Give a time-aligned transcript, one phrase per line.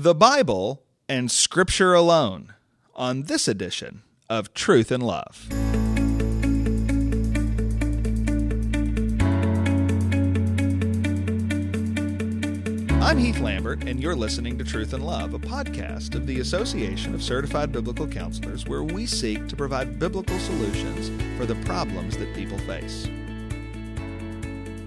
[0.00, 2.54] the Bible and Scripture alone
[2.94, 5.48] on this edition of Truth and Love.
[13.02, 17.12] I'm Heath Lambert, and you're listening to Truth and Love, a podcast of the Association
[17.12, 22.32] of Certified Biblical Counselors, where we seek to provide biblical solutions for the problems that
[22.36, 23.08] people face.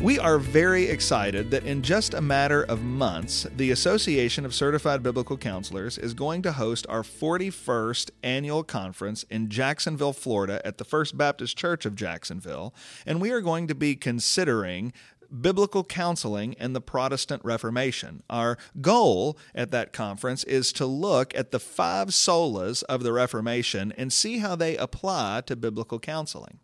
[0.00, 5.02] We are very excited that in just a matter of months, the Association of Certified
[5.02, 10.84] Biblical Counselors is going to host our 41st annual conference in Jacksonville, Florida, at the
[10.84, 12.72] First Baptist Church of Jacksonville.
[13.06, 14.92] And we are going to be considering
[15.40, 18.22] biblical counseling and the Protestant Reformation.
[18.30, 23.92] Our goal at that conference is to look at the five solas of the Reformation
[23.98, 26.60] and see how they apply to biblical counseling.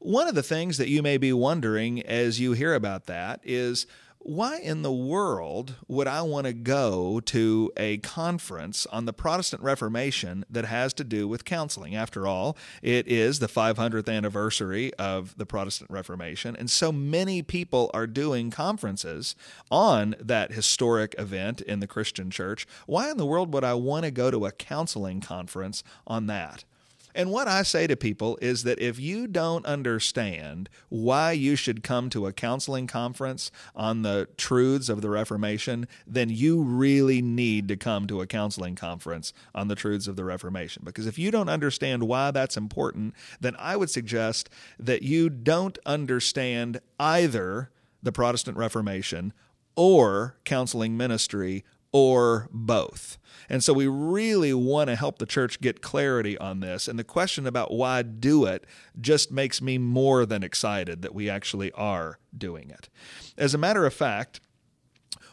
[0.00, 3.84] One of the things that you may be wondering as you hear about that is
[4.20, 9.60] why in the world would I want to go to a conference on the Protestant
[9.62, 11.96] Reformation that has to do with counseling?
[11.96, 17.90] After all, it is the 500th anniversary of the Protestant Reformation, and so many people
[17.92, 19.34] are doing conferences
[19.68, 22.66] on that historic event in the Christian church.
[22.86, 26.64] Why in the world would I want to go to a counseling conference on that?
[27.14, 31.82] And what I say to people is that if you don't understand why you should
[31.82, 37.68] come to a counseling conference on the truths of the Reformation, then you really need
[37.68, 40.82] to come to a counseling conference on the truths of the Reformation.
[40.84, 45.78] Because if you don't understand why that's important, then I would suggest that you don't
[45.86, 47.70] understand either
[48.02, 49.32] the Protestant Reformation
[49.76, 53.18] or counseling ministry or both.
[53.48, 56.86] And so we really want to help the church get clarity on this.
[56.86, 58.66] And the question about why do it
[59.00, 62.88] just makes me more than excited that we actually are doing it.
[63.38, 64.40] As a matter of fact,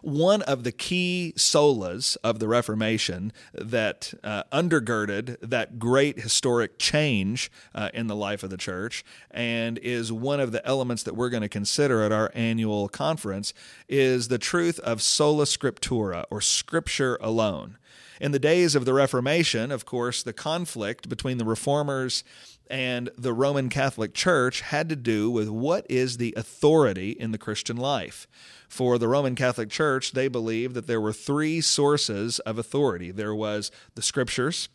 [0.01, 7.51] one of the key solas of the Reformation that uh, undergirded that great historic change
[7.73, 11.29] uh, in the life of the church and is one of the elements that we're
[11.29, 13.53] going to consider at our annual conference
[13.87, 17.77] is the truth of sola scriptura or scripture alone.
[18.21, 22.23] In the days of the Reformation, of course, the conflict between the reformers
[22.69, 27.37] and the Roman Catholic Church had to do with what is the authority in the
[27.37, 28.27] Christian life.
[28.67, 33.35] For the Roman Catholic Church, they believed that there were three sources of authority there
[33.35, 34.69] was the scriptures,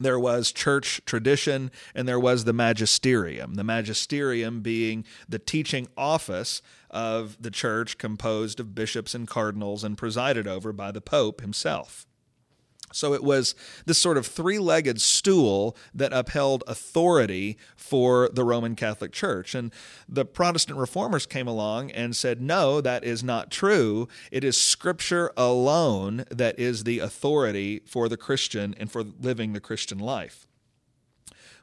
[0.00, 3.54] there was church tradition, and there was the magisterium.
[3.54, 9.98] The magisterium being the teaching office of the church composed of bishops and cardinals and
[9.98, 12.06] presided over by the Pope himself.
[12.92, 13.54] So it was
[13.86, 19.54] this sort of three legged stool that upheld authority for the Roman Catholic Church.
[19.54, 19.72] And
[20.08, 24.08] the Protestant reformers came along and said, no, that is not true.
[24.30, 29.60] It is Scripture alone that is the authority for the Christian and for living the
[29.60, 30.46] Christian life.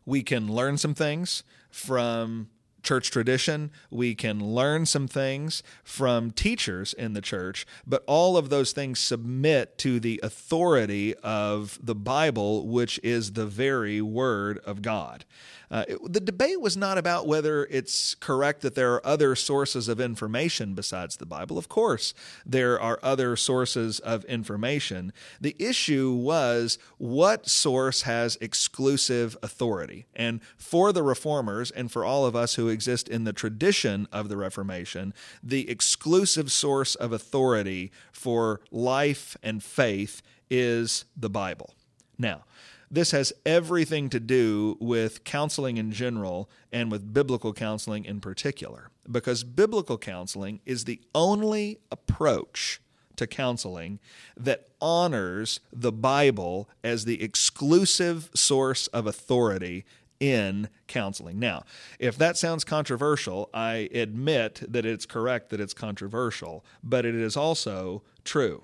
[0.06, 2.50] We can learn some things from
[2.84, 3.72] church tradition.
[3.90, 9.00] We can learn some things from teachers in the church, but all of those things
[9.00, 15.26] submit to the authority of the Bible, which is the very Word of God.
[15.72, 19.88] Uh, it, the debate was not about whether it's correct that there are other sources
[19.88, 21.58] of information besides the Bible.
[21.58, 22.14] Of course,
[22.46, 25.14] there are other sources of information.
[25.40, 30.08] The issue was what source has exclusive authority.
[30.16, 34.30] And for the reformers and for all of us who exist in the tradition of
[34.30, 35.14] the Reformation,
[35.44, 41.74] the exclusive source of authority for life and faith is the Bible.
[42.18, 42.44] Now,
[42.92, 48.90] this has everything to do with counseling in general and with biblical counseling in particular,
[49.10, 52.82] because biblical counseling is the only approach
[53.16, 54.00] to counseling
[54.36, 59.86] that honors the Bible as the exclusive source of authority
[60.20, 61.40] in counseling.
[61.40, 61.64] Now,
[62.00, 67.38] if that sounds controversial, I admit that it's correct that it's controversial, but it is
[67.38, 68.64] also true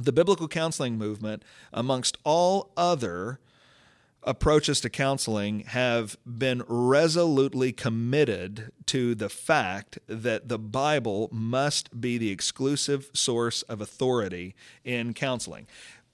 [0.00, 1.42] the biblical counseling movement,
[1.72, 3.40] amongst all other
[4.22, 12.18] approaches to counseling, have been resolutely committed to the fact that the Bible must be
[12.18, 14.54] the exclusive source of authority
[14.84, 15.66] in counseling.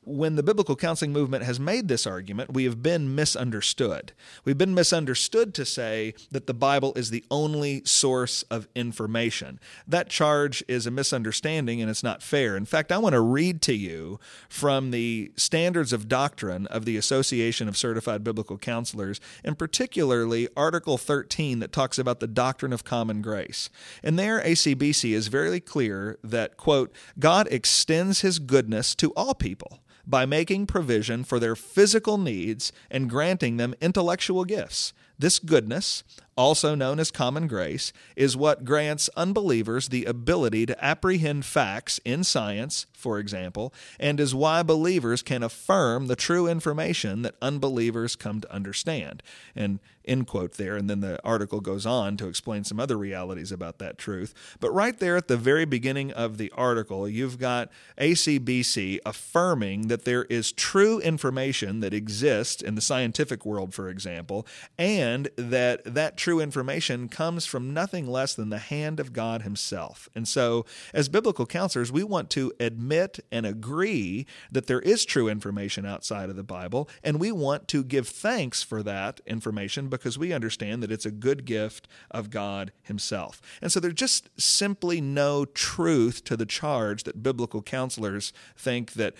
[0.06, 4.12] When the biblical counseling movement has made this argument, we have been misunderstood.
[4.44, 9.58] We've been misunderstood to say that the Bible is the only source of information.
[9.86, 12.56] That charge is a misunderstanding and it's not fair.
[12.56, 16.96] In fact, I want to read to you from the Standards of Doctrine of the
[16.96, 22.84] Association of Certified Biblical Counselors, and particularly Article 13 that talks about the doctrine of
[22.84, 23.70] common grace.
[24.02, 29.80] And there, ACBC is very clear that, quote, God extends his goodness to all people
[30.06, 34.92] by making provision for their physical needs and granting them intellectual gifts.
[35.18, 36.02] This goodness,
[36.36, 42.24] also known as common grace, is what grants unbelievers the ability to apprehend facts in
[42.24, 48.40] science, for example, and is why believers can affirm the true information that unbelievers come
[48.40, 49.22] to understand.
[49.54, 50.76] And end quote there.
[50.76, 54.34] And then the article goes on to explain some other realities about that truth.
[54.60, 60.04] But right there at the very beginning of the article, you've got ACBC affirming that
[60.04, 64.46] there is true information that exists in the scientific world, for example,
[64.78, 70.08] and that that true information comes from nothing less than the hand of God Himself.
[70.14, 75.28] And so, as biblical counselors, we want to admit and agree that there is true
[75.28, 80.16] information outside of the Bible, and we want to give thanks for that information because
[80.16, 83.42] we understand that it's a good gift of God Himself.
[83.60, 89.12] And so there's just simply no truth to the charge that biblical counselors think that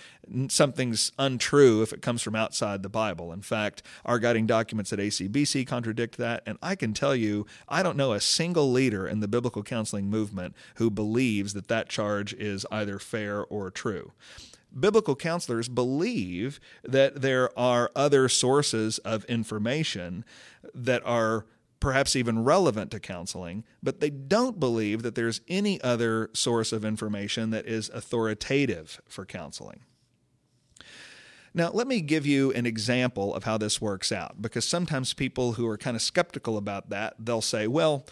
[0.49, 3.31] something's untrue if it comes from outside the Bible.
[3.31, 6.43] In fact, our guiding documents at ACBC contradict that.
[6.47, 10.09] And I can tell you, I don't know a single leader in the biblical counseling
[10.09, 14.13] movement who believes that that charge is either fair or true
[14.79, 20.25] biblical counselors believe that there are other sources of information
[20.75, 21.47] that are
[21.81, 26.85] perhaps even relevant to counseling, but they don't believe that there's any other source of
[26.85, 29.81] information that is authoritative for counseling.
[31.57, 35.53] Now, let me give you an example of how this works out because sometimes people
[35.53, 38.05] who are kind of skeptical about that, they'll say, well,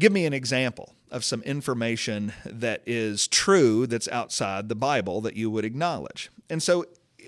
[0.00, 5.36] give me an example of some information that is true that's outside the Bible that
[5.36, 6.30] you would acknowledge.
[6.50, 6.84] And so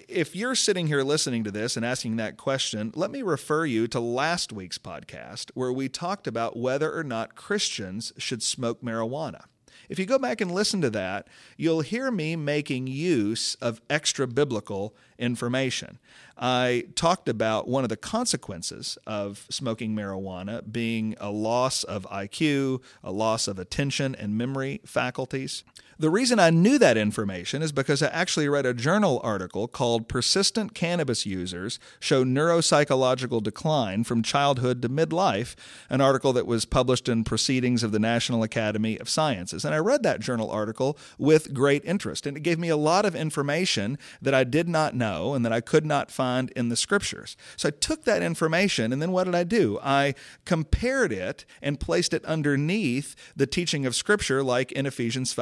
[0.08, 3.86] if you're sitting here listening to this and asking that question, let me refer you
[3.88, 9.44] to last week's podcast where we talked about whether or not Christians should smoke marijuana.
[9.90, 11.26] If you go back and listen to that,
[11.56, 15.98] you'll hear me making use of extra biblical information.
[16.38, 22.80] I talked about one of the consequences of smoking marijuana being a loss of IQ,
[23.02, 25.64] a loss of attention and memory faculties.
[26.00, 30.08] The reason I knew that information is because I actually read a journal article called
[30.08, 35.54] Persistent Cannabis Users Show Neuropsychological Decline from Childhood to Midlife,
[35.90, 39.62] an article that was published in Proceedings of the National Academy of Sciences.
[39.62, 43.04] And I read that journal article with great interest, and it gave me a lot
[43.04, 46.76] of information that I did not know and that I could not find in the
[46.76, 47.36] scriptures.
[47.58, 49.78] So I took that information, and then what did I do?
[49.82, 50.14] I
[50.46, 55.34] compared it and placed it underneath the teaching of Scripture, like in Ephesians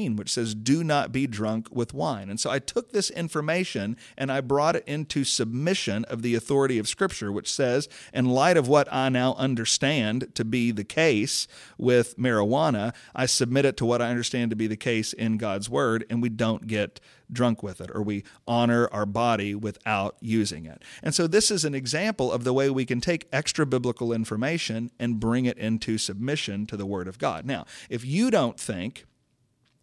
[0.00, 2.30] 5:18 which says, Do not be drunk with wine.
[2.30, 6.78] And so I took this information and I brought it into submission of the authority
[6.78, 11.46] of Scripture, which says, in light of what I now understand to be the case
[11.78, 15.68] with marijuana, I submit it to what I understand to be the case in God's
[15.68, 17.00] Word, and we don't get
[17.32, 20.82] drunk with it, or we honor our body without using it.
[21.02, 24.90] And so, this is an example of the way we can take extra biblical information
[24.98, 27.44] and bring it into submission to the Word of God.
[27.46, 29.06] Now, if you don't think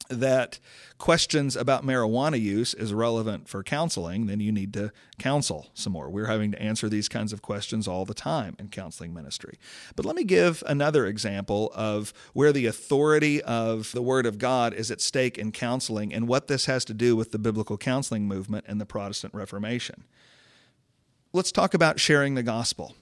[0.09, 0.59] that
[0.97, 6.09] questions about marijuana use is relevant for counseling, then you need to counsel some more.
[6.09, 9.59] We're having to answer these kinds of questions all the time in counseling ministry.
[9.95, 14.73] But let me give another example of where the authority of the Word of God
[14.73, 18.27] is at stake in counseling and what this has to do with the biblical counseling
[18.27, 20.05] movement and the Protestant Reformation.
[21.33, 22.95] Let's talk about sharing the gospel.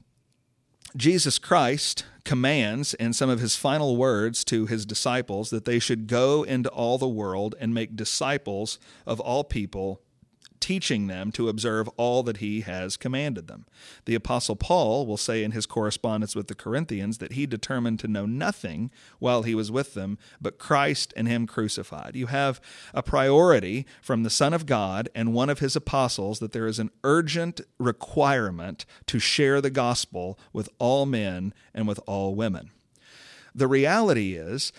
[0.96, 6.08] Jesus Christ commands in some of his final words to his disciples that they should
[6.08, 10.02] go into all the world and make disciples of all people
[10.60, 13.66] teaching them to observe all that he has commanded them.
[14.06, 18.08] The Apostle Paul will say in his correspondence with the Corinthians that he determined to
[18.08, 22.16] know nothing while he was with them but Christ and him crucified.
[22.16, 22.62] You have
[22.94, 26.80] a priority from the Son of God and one of his apostles that there is
[26.80, 32.72] an urgent requirement to share the gospel with all men and with all women.
[33.54, 34.74] The reality is,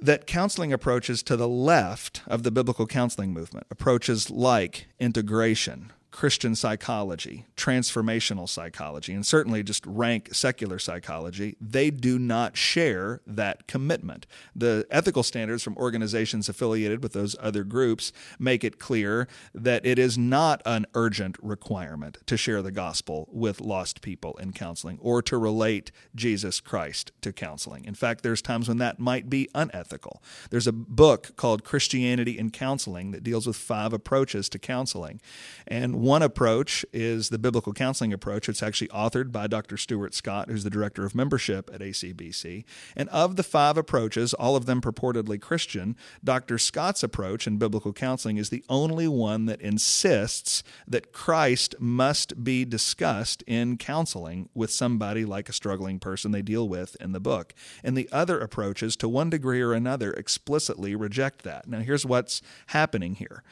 [0.00, 6.54] that counseling approaches to the left of the biblical counseling movement, approaches like integration, Christian
[6.54, 14.26] psychology, transformational psychology, and certainly just rank secular psychology, they do not share that commitment.
[14.54, 19.98] The ethical standards from organizations affiliated with those other groups make it clear that it
[19.98, 25.22] is not an urgent requirement to share the gospel with lost people in counseling or
[25.22, 27.86] to relate Jesus Christ to counseling.
[27.86, 30.22] In fact, there's times when that might be unethical.
[30.50, 35.20] There's a book called Christianity in Counseling that deals with five approaches to counseling.
[35.66, 38.48] And one approach is the biblical counseling approach.
[38.48, 39.76] It's actually authored by Dr.
[39.76, 42.64] Stuart Scott, who's the director of membership at ACBC.
[42.96, 46.58] And of the five approaches, all of them purportedly Christian, Dr.
[46.58, 52.64] Scott's approach in biblical counseling is the only one that insists that Christ must be
[52.64, 57.54] discussed in counseling with somebody like a struggling person they deal with in the book.
[57.84, 61.68] And the other approaches, to one degree or another, explicitly reject that.
[61.68, 63.44] Now, here's what's happening here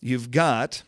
[0.00, 0.84] you've got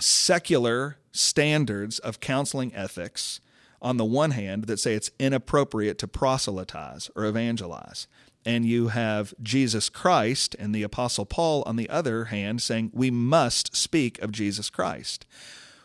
[0.00, 3.40] secular standards of counseling ethics
[3.80, 8.06] on the one hand that say it's inappropriate to proselytize or evangelize.
[8.46, 13.10] And you have Jesus Christ and the Apostle Paul on the other hand saying we
[13.10, 15.26] must speak of Jesus Christ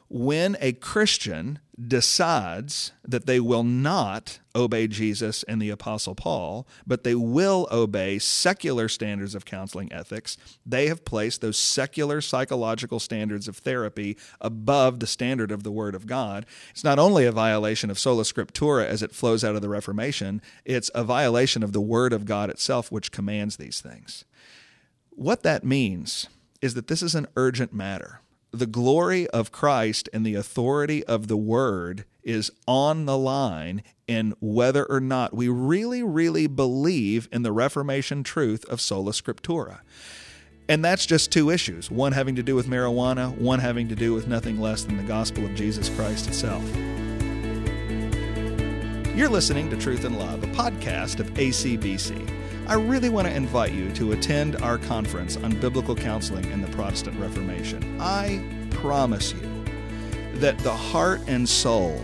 [0.09, 7.03] when a Christian decides that they will not obey Jesus and the Apostle Paul, but
[7.03, 10.35] they will obey secular standards of counseling ethics,
[10.65, 15.93] they have placed those secular psychological standards of therapy above the standard of the Word
[15.93, 16.45] of God.
[16.71, 20.41] It's not only a violation of sola scriptura as it flows out of the Reformation,
[20.65, 24.25] it's a violation of the Word of God itself, which commands these things.
[25.11, 26.27] What that means
[26.61, 28.21] is that this is an urgent matter
[28.51, 34.33] the glory of Christ and the authority of the word is on the line in
[34.39, 39.79] whether or not we really, really believe in the Reformation truth of sola scriptura.
[40.67, 44.13] And that's just two issues one having to do with marijuana, one having to do
[44.13, 46.63] with nothing less than the gospel of Jesus Christ itself.
[49.15, 52.38] You're listening to Truth and Love, a podcast of ACBC.
[52.69, 56.67] I really want to invite you to attend our conference on biblical counseling in the
[56.67, 57.99] Protestant Reformation.
[57.99, 59.65] I promise you
[60.35, 61.99] that the heart and soul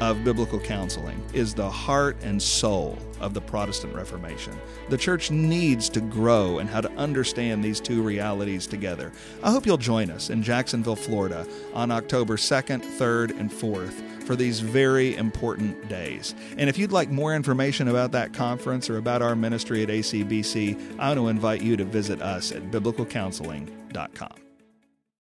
[0.00, 4.52] of biblical counseling is the heart and soul of the Protestant Reformation.
[4.88, 9.12] The church needs to grow and how to understand these two realities together.
[9.42, 14.36] I hope you'll join us in Jacksonville, Florida on October 2nd, 3rd, and 4th for
[14.36, 16.34] these very important days.
[16.58, 20.98] And if you'd like more information about that conference or about our ministry at ACBC,
[20.98, 24.45] I want to invite you to visit us at biblicalcounseling.com.